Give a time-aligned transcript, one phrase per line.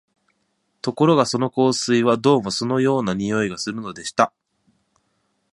[0.81, 4.33] ところがその香水は、どうも酢のような匂いがするのでした